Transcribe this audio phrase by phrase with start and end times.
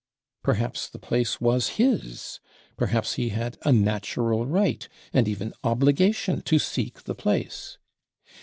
[0.41, 2.39] Perhaps the place was his,
[2.75, 7.77] perhaps he had a natural right, and even obligation to seek the place!